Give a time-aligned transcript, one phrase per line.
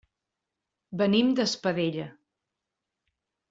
[1.03, 2.09] Venim d'Espadella.